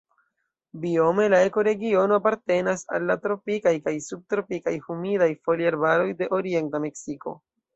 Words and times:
Biome 0.85 1.25
la 1.33 1.41
ekoregiono 1.49 2.17
apartenas 2.21 2.85
al 2.99 3.13
tropikaj 3.27 3.75
kaj 3.89 3.93
subtropikaj 4.09 4.75
humidaj 4.87 5.31
foliarbaroj 5.47 6.09
de 6.23 6.33
orienta 6.41 6.83
Meksiko. 6.89 7.39